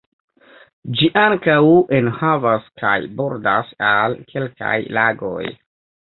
[1.01, 1.57] Gi ankaŭ
[1.97, 5.45] enhavas kaj bordas al kelkaj lagoj.